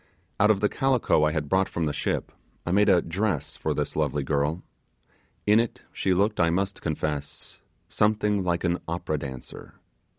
Out 0.39 0.49
of 0.49 0.61
the 0.61 0.67
calico 0.67 1.25
I 1.25 1.31
had 1.31 1.47
brought 1.47 1.69
from 1.69 1.85
the 1.85 1.93
ship 1.93 2.31
I 2.65 2.71
made 2.71 2.89
a 2.89 3.03
dress 3.03 3.55
for 3.55 3.75
this 3.75 3.95
lovely 3.95 4.23
girl. 4.23 4.63
In 5.45 5.59
it 5.59 5.83
she 5.93 6.15
looked, 6.15 6.39
I 6.39 6.49
must 6.49 6.81
confess, 6.81 7.61
something 7.87 8.43
like 8.43 8.63
an 8.63 8.79
opera 8.87 9.19
dancer. 9.19 9.75